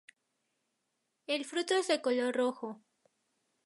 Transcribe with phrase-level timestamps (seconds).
[1.27, 2.81] El fruto es de color rojo.